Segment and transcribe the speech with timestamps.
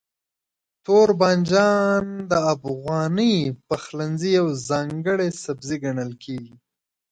[0.85, 3.35] توربانجان د افغاني
[3.67, 6.55] پخلنځي یو ځانګړی سبزی ګڼل کېږي.